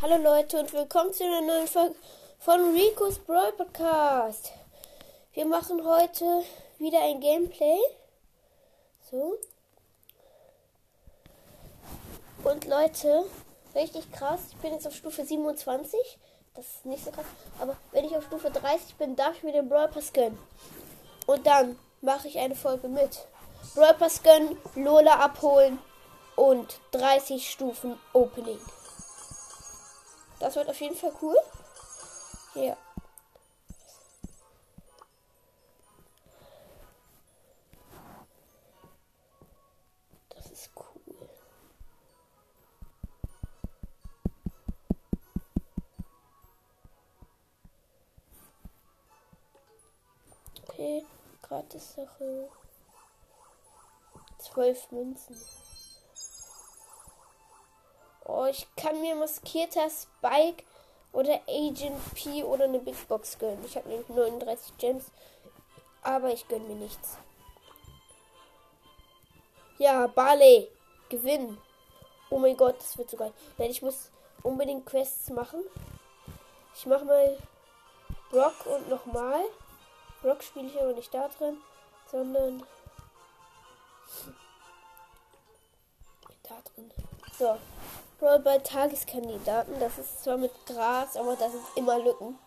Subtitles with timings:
[0.00, 1.96] Hallo Leute und willkommen zu einer neuen Folge
[2.38, 4.52] von Rico's Brawl Podcast.
[5.32, 6.44] Wir machen heute
[6.78, 7.80] wieder ein Gameplay.
[9.10, 9.36] So.
[12.44, 13.24] Und Leute,
[13.74, 14.38] richtig krass.
[14.50, 15.98] Ich bin jetzt auf Stufe 27.
[16.54, 17.26] Das ist nicht so krass.
[17.58, 20.38] Aber wenn ich auf Stufe 30 bin, darf ich mir den Brawl Pass gönnen.
[21.26, 23.26] Und dann mache ich eine Folge mit.
[23.74, 25.80] Brawl Pass gönnen, Lola abholen
[26.36, 28.60] und 30 Stufen Opening.
[30.40, 31.36] Das wird auf jeden Fall cool.
[32.54, 32.76] Hier.
[40.30, 41.28] Das ist cool.
[50.68, 51.04] Okay,
[51.42, 52.48] gratis Sache.
[54.38, 55.36] Zwölf Münzen.
[58.50, 60.64] Ich kann mir maskierter Spike
[61.12, 63.64] oder Agent P oder eine Big Box gönnen.
[63.64, 65.06] Ich habe nämlich 39 Gems,
[66.02, 67.18] aber ich gönne mir nichts.
[69.78, 70.68] Ja, Barley,
[71.08, 71.58] gewinnen.
[72.30, 73.32] Oh mein Gott, das wird so geil.
[73.56, 74.10] Nein, ich muss
[74.42, 75.60] unbedingt Quests machen.
[76.74, 77.38] Ich mache mal
[78.30, 79.42] Brock und nochmal.
[80.22, 81.58] Brock spiele ich aber nicht da drin,
[82.10, 82.64] sondern
[86.42, 86.92] da drin.
[87.38, 87.56] So.
[88.18, 89.78] Brawl bei Tageskandidaten.
[89.78, 92.38] Das ist zwar mit Gras, aber da sind immer Lücken.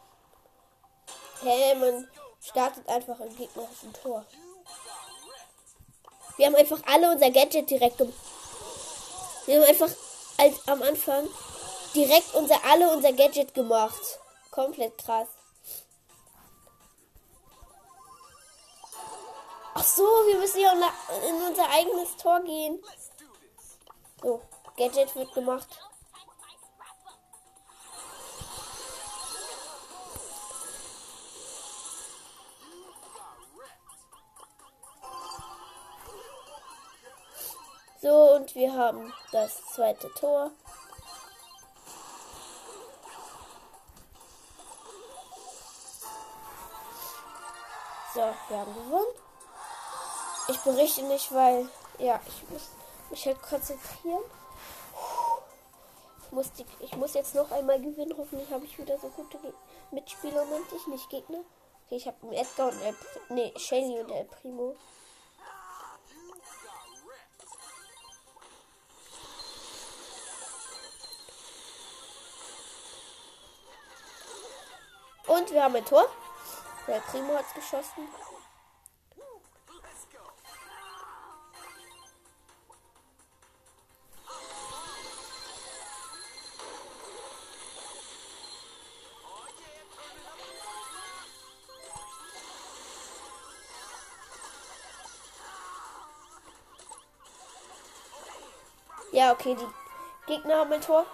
[1.41, 2.07] Hey, man
[2.41, 4.25] startet einfach im gegnerischen Tor.
[6.37, 8.15] Wir haben einfach alle unser Gadget direkt gemacht.
[9.45, 9.89] Wir haben einfach
[10.37, 11.27] als am Anfang
[11.95, 14.19] direkt unser alle unser Gadget gemacht.
[14.49, 15.27] Komplett krass.
[19.73, 22.83] Ach so, wir müssen ja in unser eigenes Tor gehen.
[24.21, 24.41] So.
[24.77, 25.67] Gadget wird gemacht.
[38.01, 40.51] So, und wir haben das zweite Tor.
[48.13, 49.05] So, wir haben gewonnen.
[50.47, 52.69] Ich berichte nicht, weil, ja, ich muss
[53.11, 54.23] mich halt konzentrieren
[56.31, 58.15] muss die, ich muss jetzt noch einmal gewinnen.
[58.17, 59.51] Hoffentlich habe ich wieder so gute Ge
[59.91, 61.39] Mitspieler und ich nicht Gegner.
[61.85, 62.95] Okay, ich habe Edgar und El
[63.29, 64.75] nee, Shelly und El Primo.
[75.27, 76.07] Und wir haben ein Tor.
[76.87, 78.07] Der Primo hat es geschossen.
[99.13, 99.67] Ja, okay, die
[100.25, 101.05] Gegner haben ein Tor.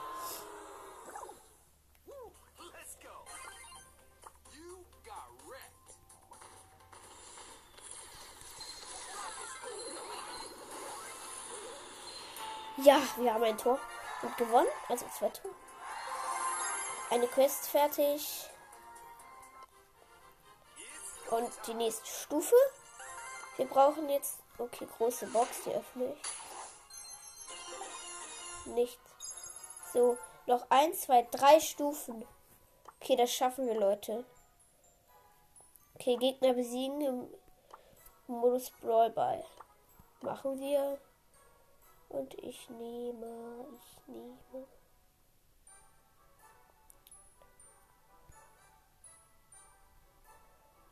[12.77, 13.79] Ja, wir haben ein Tor
[14.21, 14.67] und gewonnen.
[14.87, 15.55] Also zwei Tore.
[17.09, 18.47] Eine Quest fertig.
[21.31, 22.55] Und die nächste Stufe.
[23.55, 24.37] Wir brauchen jetzt.
[24.59, 26.46] Okay, große Box, die öffne ich
[28.67, 28.99] nichts.
[29.93, 32.25] So, noch ein, zwei, drei Stufen.
[32.99, 34.25] Okay, das schaffen wir, Leute.
[35.95, 37.27] Okay, Gegner besiegen im
[38.27, 39.43] Modus Brawl Ball.
[40.21, 40.99] Machen wir.
[42.09, 44.67] Und ich nehme, ich nehme.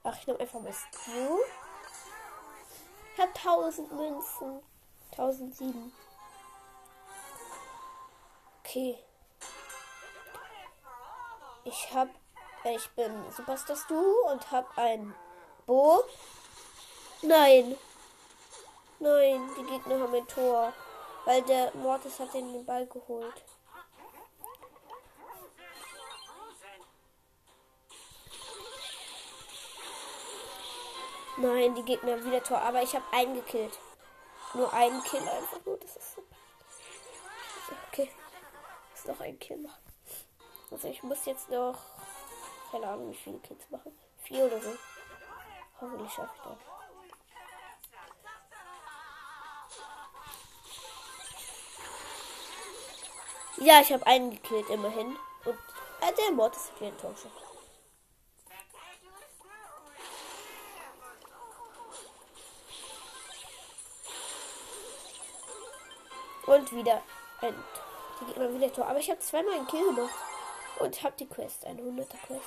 [0.03, 1.39] Ach, ich nehme einfach mal Stu.
[3.17, 4.61] Habe 1000 Münzen.
[5.11, 5.91] 1007.
[8.75, 8.97] Okay.
[11.63, 12.09] Ich hab.
[12.66, 13.95] Ich bin Superstar Stu
[14.29, 15.16] und hab ein
[15.66, 16.03] Bo.
[17.22, 17.77] Nein.
[18.99, 20.73] Nein, die Gegner haben ein Tor.
[21.23, 23.45] Weil der Mortis hat den Ball geholt.
[31.37, 32.59] Nein, die Gegner wieder Tor.
[32.59, 33.79] Aber ich habe einen gekillt.
[34.53, 35.78] Nur einen Kill einfach nur.
[35.78, 36.15] Das ist
[39.07, 39.81] noch ein Kill machen.
[40.72, 41.78] Also ich muss jetzt noch,
[42.72, 43.97] keine Ahnung, wie viele Kills machen.
[44.23, 44.75] Vier oder so.
[45.79, 46.57] Hoffentlich schaffe ich das.
[53.57, 55.16] Ja, ich habe einen gekillt, immerhin.
[55.46, 55.57] Und
[56.02, 57.28] äh, der Mord ist wieder enttäuscht.
[66.46, 67.02] Und wieder
[67.41, 67.55] ein
[68.20, 68.88] die Gegner wieder Tor.
[68.88, 70.14] Aber ich habe zweimal einen Kill gemacht.
[70.79, 72.46] Und habe die Quest, eine 100er Quest.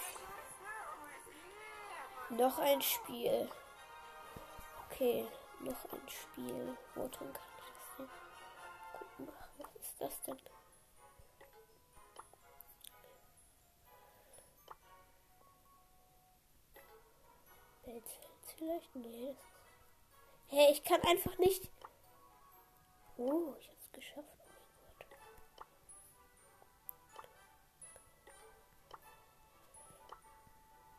[2.31, 3.51] Noch ein Spiel.
[4.87, 5.27] Okay,
[5.61, 6.77] noch ein Spiel.
[6.95, 8.09] Wo drin kann ich das denn
[8.93, 9.29] gucken?
[9.57, 10.39] Was ist das denn?
[18.57, 18.95] Vielleicht?
[18.97, 19.37] Nee.
[20.49, 21.71] Hey, ich kann einfach nicht.
[23.17, 24.38] Oh, ich hab's geschafft.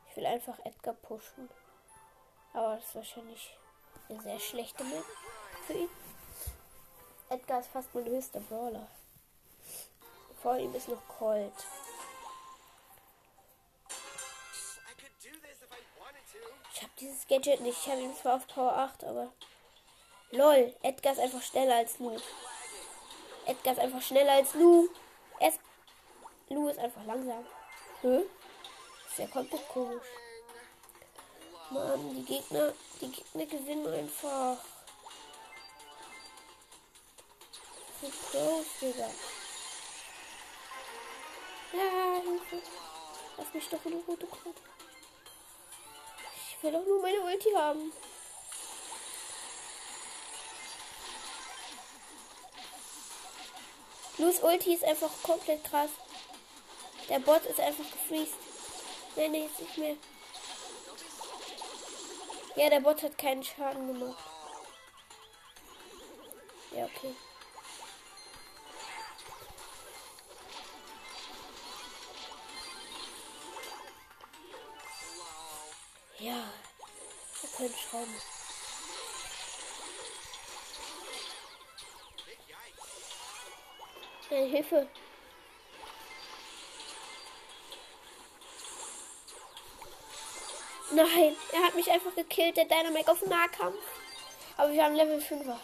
[0.09, 1.49] Ich will einfach Edgar pushen.
[2.53, 3.57] Aber das ist wahrscheinlich
[4.09, 5.05] eine sehr schlechte Map
[5.67, 5.89] für ihn.
[7.29, 8.87] Edgar ist fast mein höchster Brawler.
[10.41, 11.53] Vor ihm ist noch Colt.
[16.73, 17.77] Ich habe dieses Gadget nicht.
[17.77, 19.31] Ich habe ihn zwar auf Power 8, aber.
[20.31, 22.17] LOL, Edgar ist einfach schneller als Lu.
[23.45, 24.87] Edgar ist einfach schneller als Lu.
[25.39, 25.59] Es
[26.49, 27.45] Lu ist einfach langsam.
[28.01, 28.23] Hä?
[29.19, 30.07] Ja komplett komisch.
[31.71, 34.57] Mann, die Gegner, die Gegner gewinnen einfach.
[38.31, 39.09] Close, Digga.
[41.73, 42.61] Ja, Hilfe.
[43.37, 44.61] Lass mich doch in eine rote Karte.
[46.49, 47.91] Ich will doch nur meine Ulti haben.
[54.17, 55.91] Luz Ulti ist einfach komplett krass.
[57.09, 58.48] Der Bot ist einfach gefriest.
[59.19, 59.97] Nein, nee, jetzt nicht mehr.
[62.55, 64.23] Ja, der Bot hat keinen Schaden gemacht.
[66.73, 67.13] Ja, okay.
[76.19, 76.53] Ja,
[77.41, 78.15] wir können schauen.
[84.29, 84.87] Hey, Hilfe.
[90.99, 93.79] Nein, er hat mich einfach gekillt, der Dynamic auf Nahkampf.
[94.57, 95.55] Aber wir haben Level 5er.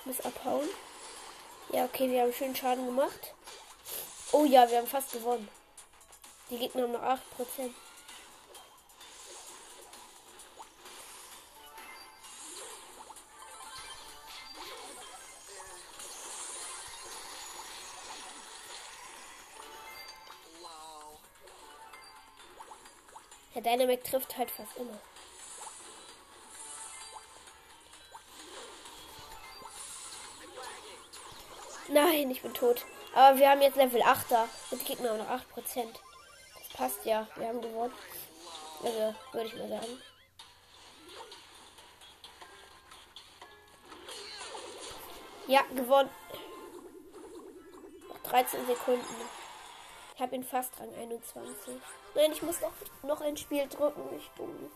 [0.00, 0.68] Ich muss abhauen.
[1.70, 3.34] Ja, okay, wir haben schön Schaden gemacht.
[4.32, 5.48] Oh ja, wir haben fast gewonnen.
[6.50, 7.20] Die Gegner haben noch 8%.
[23.64, 24.98] Dynamic trifft halt fast immer.
[31.88, 32.84] Nein, ich bin tot.
[33.14, 35.86] Aber wir haben jetzt Level 8er und die Gegner haben noch 8%.
[36.74, 37.94] Passt ja, wir haben gewonnen.
[38.82, 40.02] Also, würde ich mal sagen.
[45.46, 46.10] Ja, gewonnen.
[48.08, 49.43] Noch 13 Sekunden.
[50.14, 51.74] Ich habe ihn fast Rang 21.
[52.14, 52.72] Nein, ich muss noch,
[53.02, 54.16] noch ein Spiel drücken.
[54.16, 54.70] Ich dumm.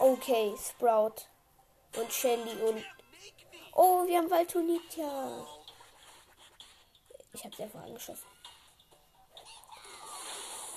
[0.00, 1.14] Okay, Sprout
[1.96, 2.84] und Shelly und.
[3.72, 5.46] Oh, wir haben Valtonitia.
[7.32, 8.26] Ich habe sie einfach angeschossen.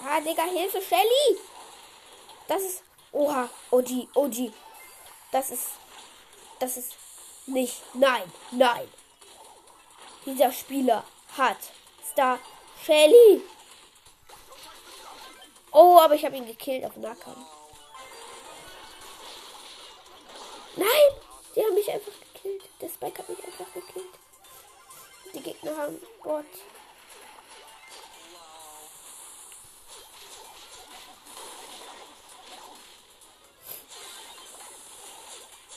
[0.05, 1.39] Ah, Digga, Hilfe, Shelly!
[2.47, 2.83] Das ist.
[3.11, 4.53] Oha, OG, OG.
[5.31, 5.69] Das ist.
[6.59, 6.95] Das ist
[7.47, 7.81] nicht.
[7.95, 8.87] Nein, nein.
[10.25, 11.03] Dieser Spieler
[11.37, 11.57] hat
[12.11, 12.39] Star
[12.85, 13.41] Shelly.
[15.71, 17.45] Oh, aber ich habe ihn gekillt auf Nahkampf.
[20.75, 20.87] Nein!
[21.55, 22.63] Die haben mich einfach gekillt.
[22.81, 24.13] Der Spike hat mich einfach gekillt.
[25.33, 26.45] Die Gegner haben Gott.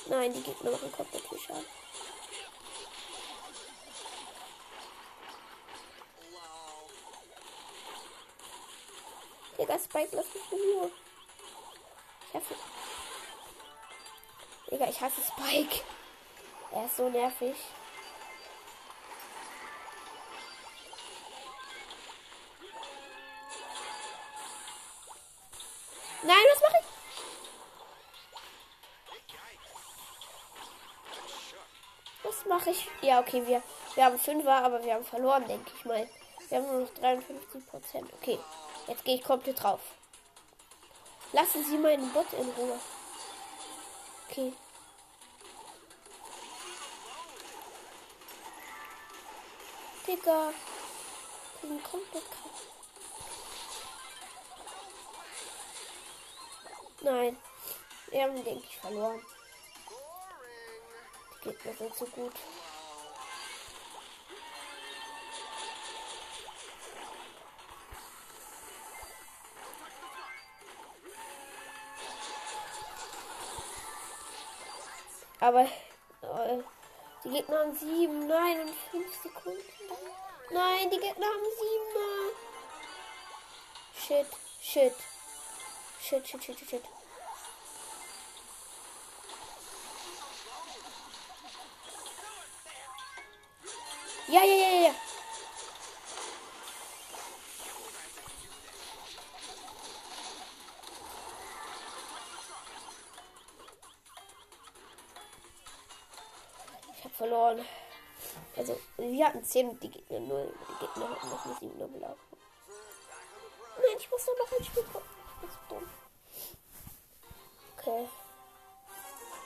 [0.07, 1.82] Nein, die Gegner machen komplett viel Schaden.
[9.63, 10.91] Digga, Spike, lass mich in Ruhe.
[12.27, 12.55] Ich hasse.
[14.69, 15.85] Digga, ich hasse Spike.
[16.73, 17.55] Er ist so nervig.
[26.25, 26.87] Nein, was mache ich?
[32.25, 32.89] Was mache ich?
[33.01, 33.63] Ja, okay, wir,
[33.95, 36.09] wir haben Fünfer, aber wir haben verloren, denke ich mal.
[36.49, 38.13] Wir haben nur noch 53 Prozent.
[38.15, 38.41] Okay,
[38.89, 39.81] jetzt gehe ich komplett drauf.
[41.33, 42.79] Lassen Sie meinen Bot in Ruhe.
[44.29, 44.53] Okay.
[50.07, 50.53] Digga.
[51.63, 52.67] Bin komplett krass.
[57.01, 57.37] Nein.
[58.09, 59.25] Wir haben, denke ich, verloren.
[61.45, 62.33] Die Gegner sind so gut.
[75.43, 76.59] Aber äh,
[77.25, 79.61] die Gegner haben sieben, nein, und fünf Sekunden.
[80.53, 82.31] Nein, die Gegner haben sieben.
[83.99, 84.27] Shit,
[84.63, 84.95] shit.
[86.01, 86.85] Shit, shit, shit, shit, shit.
[94.29, 94.95] Ja, ja, ja, ja.
[109.13, 110.55] Wir hatten 10 und die Gegner 0.
[110.69, 112.17] Die Gegner hatten noch eine 7 Belagerung.
[113.77, 115.09] Nein, ich muss nur noch ein Spiel gucken.
[115.41, 115.91] Das ist dumm.
[117.77, 118.09] Okay.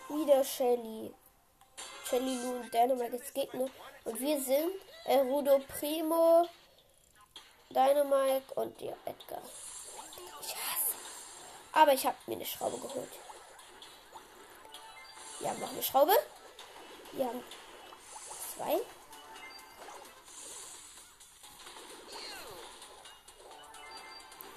[0.08, 1.14] Wieder Shelly.
[2.04, 3.68] Shelly, Lu und Dynamite als Gegner.
[4.04, 4.72] Und wir sind
[5.06, 6.46] äh, Rudo Primo,
[7.70, 9.42] Dynamite und ja, Edgar.
[10.40, 10.94] Ich hasse.
[11.72, 13.12] Aber ich habe mir eine Schraube geholt.
[15.40, 16.12] Wir haben noch eine Schraube.
[17.12, 17.42] Wir haben
[18.54, 18.80] zwei.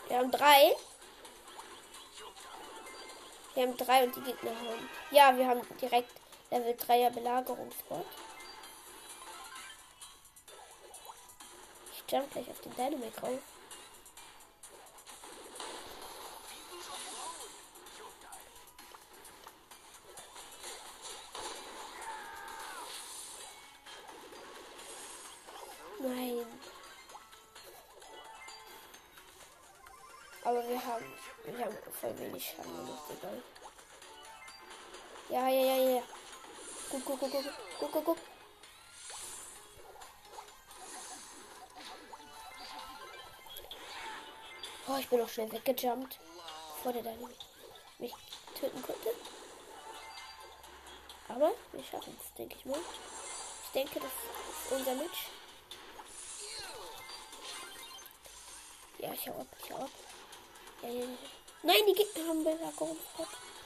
[0.10, 0.76] Wir haben drei.
[3.54, 4.90] Wir haben drei und die Gegner haben.
[5.12, 6.12] Ja, wir haben direkt
[6.50, 8.06] Level 3er Belagerungsbot.
[11.94, 13.40] Ich jump gleich auf den Dynamic rauf.
[30.70, 31.06] Wir haben,
[31.46, 33.44] wir haben voll wenig Schaden gemacht, egal.
[35.30, 36.04] Ja, ja, ja, ja.
[36.92, 37.44] Guck, guck, guck, guck,
[37.80, 38.18] guck, guck, guck.
[44.88, 46.20] Oh, ich bin auch schnell weggejumpt,
[46.76, 47.20] bevor der dann
[48.00, 48.14] mich
[48.60, 49.10] töten konnte.
[51.28, 52.80] Aber wir schaffen es, denke ich mal.
[53.66, 55.28] Ich denke, das ist unser Match.
[58.98, 59.90] Ja, ich hau ab, ich hau ab.
[60.82, 60.90] Ja.
[61.64, 62.98] Nein, die Gegner haben Belagerungsbot.
[63.18, 63.59] Nein.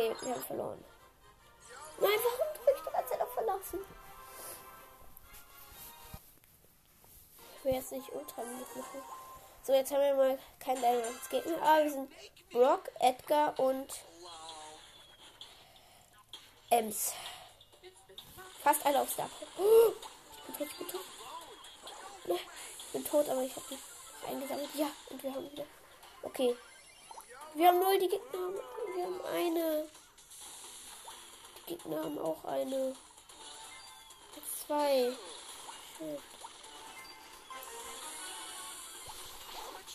[0.00, 0.84] Okay, wir haben verloren.
[1.98, 3.80] Nein, warum drücke ich die ganze Zeit auf verlassen?
[7.58, 8.84] Ich will jetzt nicht ultra machen.
[9.62, 11.58] So, jetzt haben wir mal kein Dynamax Gegner.
[11.60, 12.10] Ah, wir sind
[12.50, 13.92] Brock, Edgar und
[16.70, 17.12] Ems.
[18.62, 19.28] Fast alle auf Star.
[19.58, 19.92] Oh,
[20.48, 21.04] ich bin tot, ich bin tot.
[22.24, 22.38] Ne,
[22.78, 23.82] ich bin tot, aber ich habe nicht
[24.26, 24.74] eingesammelt.
[24.76, 25.66] Ja, und wir haben wieder.
[26.22, 26.56] Okay.
[27.52, 28.79] Wir haben null, die Gegner.
[28.94, 29.88] Wir haben eine.
[31.56, 32.96] Die Gegner haben auch eine.
[34.66, 35.12] Zwei.
[35.96, 36.20] Shit.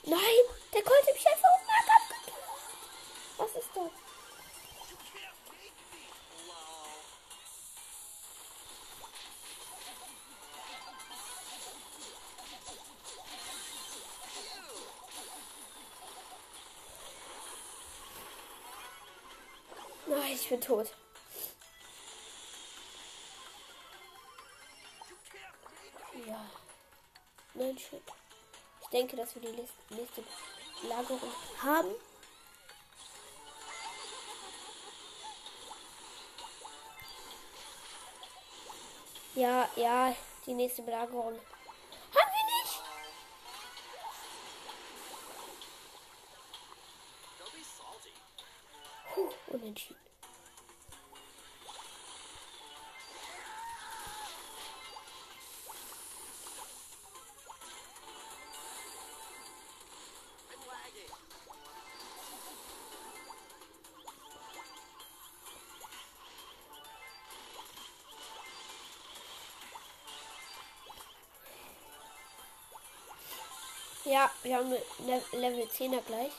[0.04, 0.20] Nein,
[0.74, 2.46] der konnte mich einfach um abgekillt.
[3.38, 4.05] Was ist das?
[20.46, 20.94] Ich bin tot.
[26.28, 26.46] Ja.
[27.56, 28.00] Nein, shit.
[28.82, 30.24] Ich denke, dass wir die nächste- nächste
[30.88, 31.20] Lagerung
[31.64, 31.96] haben.
[39.36, 41.40] Ja, ja, die nächste Belagerung.
[42.16, 42.82] Haben wir nicht?
[49.14, 50.00] Puh, unentschieden.
[74.16, 76.32] Ja, wir haben eine Level 10er gleich.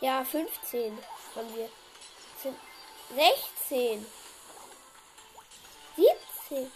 [0.00, 0.96] Ja, 15
[1.34, 1.68] haben wir.
[3.16, 4.06] 16.
[5.96, 6.72] 17.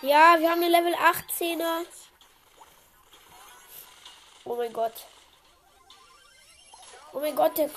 [0.00, 1.84] Ja, wir haben eine Level 18er.
[4.46, 5.06] Oh mein Gott.
[7.16, 7.70] Oh mein Gott, der,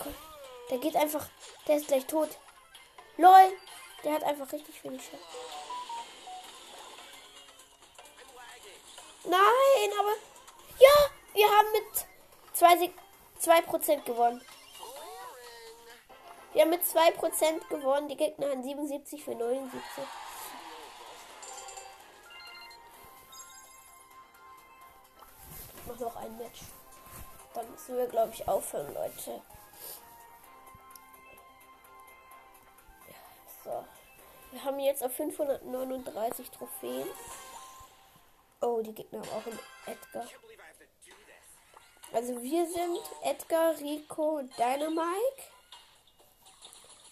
[0.69, 1.25] der geht einfach.
[1.65, 2.27] Der ist gleich tot.
[3.15, 3.57] LOL.
[4.03, 5.19] Der hat einfach richtig wenig Schaden.
[9.23, 10.13] Nein, aber.
[10.77, 11.85] Ja, wir haben mit
[13.41, 14.41] 2%, gewonnen.
[16.51, 18.09] Wir haben mit 2% gewonnen.
[18.09, 20.03] Die Gegner haben 77 für 79.
[27.59, 29.41] Dann müssen wir, glaube ich, aufhören, Leute.
[33.65, 33.85] So.
[34.51, 37.09] Wir haben jetzt auf 539 Trophäen.
[38.61, 40.25] Oh, die Gegner haben auch einen Edgar.
[42.13, 45.43] Also wir sind Edgar, Rico, Dynamike.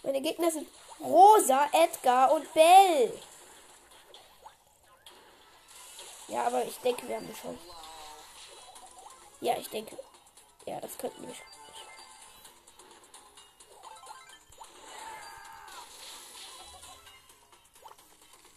[0.04, 0.70] Meine Gegner sind
[1.02, 3.20] Rosa, Edgar und Bell.
[6.30, 7.60] Ja, aber ich denke, wir haben schon.
[9.42, 9.98] Ja, ich denke.
[10.68, 11.34] Ja, das könnten wir.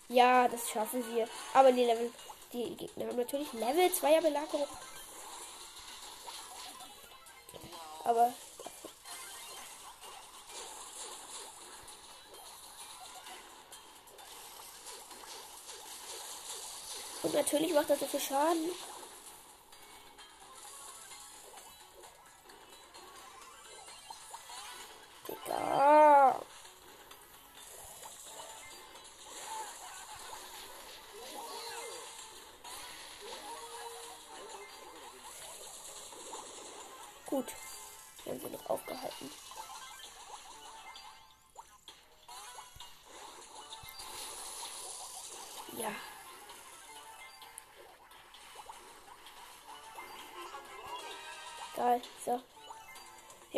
[0.08, 1.28] Ja, das schaffen wir.
[1.54, 2.12] Aber die Level.
[2.52, 4.66] Die Gegner haben natürlich Level 2er Belagerung.
[8.02, 8.32] Aber.
[17.22, 18.70] Und natürlich macht das so viel Schaden.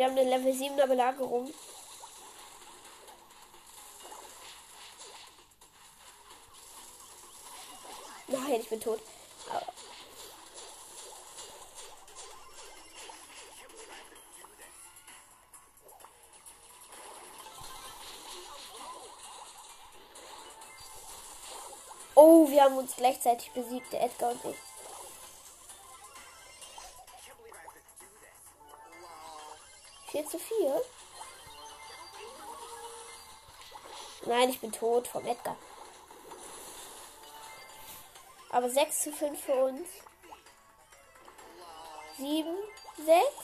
[0.03, 1.53] Wir haben eine Level 7er Belagerung.
[8.27, 8.99] Nein, ich bin tot.
[22.15, 24.72] Oh, wir haben uns gleichzeitig besiegt, der Edgar und ich.
[30.13, 30.81] 4 zu 4.
[34.27, 35.57] Nein, ich bin tot vom Edgar.
[38.51, 39.89] Aber 6 zu 5 für uns.
[42.19, 42.47] 7,
[43.03, 43.42] 6.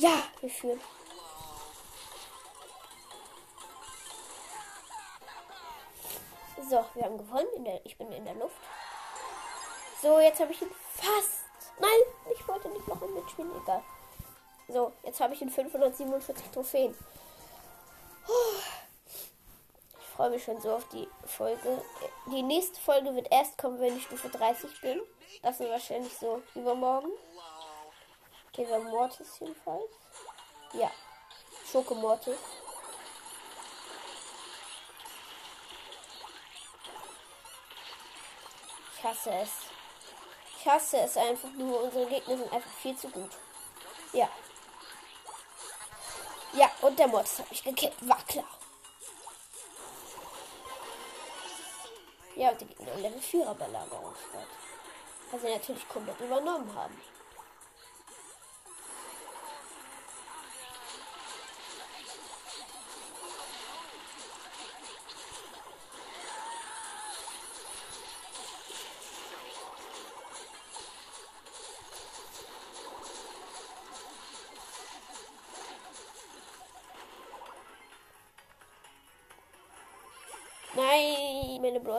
[0.00, 0.80] Ja, wir führen.
[6.70, 7.64] So, wir haben gewonnen.
[7.66, 8.56] Der, ich bin in der Luft.
[10.00, 11.44] So, jetzt habe ich ihn fast.
[11.78, 11.90] Nein,
[12.34, 13.50] ich wollte nicht noch mitspielen.
[13.62, 13.82] Egal.
[14.68, 16.96] So, jetzt habe ich ihn 547 Trophäen.
[19.98, 21.82] Ich freue mich schon so auf die Folge.
[22.32, 25.02] Die nächste Folge wird erst kommen, wenn ich Stufe 30 bin.
[25.42, 27.10] Das ist wahrscheinlich so übermorgen.
[28.52, 29.90] Okay, wir haben Mortis jedenfalls.
[30.72, 30.90] Ja.
[31.70, 32.36] Schokomortis.
[38.96, 39.50] Ich hasse es.
[40.58, 41.80] Ich hasse es einfach nur.
[41.84, 43.30] Unsere Gegner sind einfach viel zu gut.
[44.12, 44.28] Ja.
[46.52, 47.96] Ja, und der Mortis hat mich gekillt.
[48.08, 48.58] War klar.
[52.34, 54.48] Ja, und die Gegner Level 4er Belagerungsstadt.
[55.30, 57.00] Was sie natürlich komplett übernommen haben.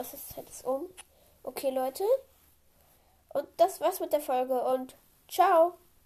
[0.02, 0.88] Browser-Zeit ist um.
[1.42, 2.04] Okay, Leute.
[3.28, 4.96] Und das war's mit der Folge und
[5.28, 5.78] ciao.